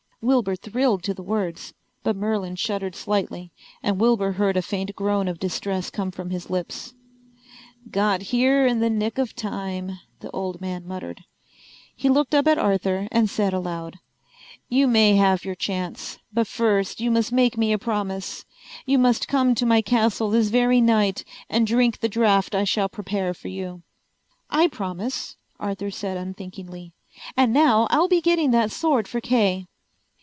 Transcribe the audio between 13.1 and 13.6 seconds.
and said